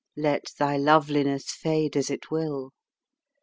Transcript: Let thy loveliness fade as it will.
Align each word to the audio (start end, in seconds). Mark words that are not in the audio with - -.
Let 0.17 0.53
thy 0.57 0.77
loveliness 0.77 1.51
fade 1.51 1.95
as 1.95 2.09
it 2.09 2.31
will. 2.31 2.71